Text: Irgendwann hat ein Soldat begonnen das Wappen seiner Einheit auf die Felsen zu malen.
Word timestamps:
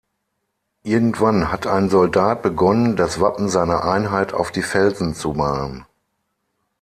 Irgendwann 0.81 1.51
hat 1.51 1.67
ein 1.67 1.91
Soldat 1.91 2.41
begonnen 2.41 2.95
das 2.95 3.19
Wappen 3.21 3.49
seiner 3.49 3.83
Einheit 3.83 4.33
auf 4.33 4.49
die 4.51 4.63
Felsen 4.63 5.13
zu 5.13 5.33
malen. 5.33 5.85